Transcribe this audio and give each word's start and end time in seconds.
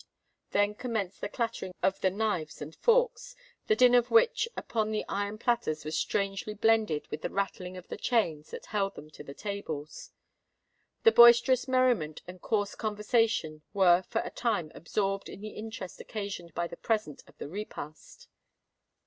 Then 0.49 0.73
commenced 0.73 1.21
the 1.21 1.29
clattering 1.29 1.75
of 1.83 2.01
the 2.01 2.09
knives 2.09 2.59
and 2.59 2.75
forks, 2.75 3.35
the 3.67 3.75
din 3.75 3.93
of 3.93 4.09
which 4.09 4.47
upon 4.57 4.89
the 4.89 5.05
iron 5.07 5.37
platters 5.37 5.85
was 5.85 5.95
strangely 5.95 6.55
blended 6.55 7.07
with 7.11 7.21
the 7.21 7.29
rattling 7.29 7.77
of 7.77 7.87
the 7.87 7.97
chains 7.97 8.49
that 8.49 8.65
held 8.65 8.95
them 8.95 9.11
to 9.11 9.23
the 9.23 9.35
tables. 9.35 10.09
The 11.03 11.11
boisterous 11.11 11.67
merriment 11.67 12.23
and 12.27 12.41
coarse 12.41 12.73
conversation 12.73 13.61
were 13.75 14.01
for 14.01 14.21
a 14.21 14.31
time 14.31 14.71
absorbed 14.73 15.29
in 15.29 15.39
the 15.39 15.49
interest 15.49 15.99
occasioned 16.01 16.55
by 16.55 16.65
the 16.65 16.77
presence 16.77 17.21
of 17.27 17.37
the 17.37 17.47
repast. 17.47 18.27